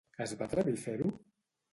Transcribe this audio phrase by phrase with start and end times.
[0.23, 1.11] Es va atrevir a fer-ho?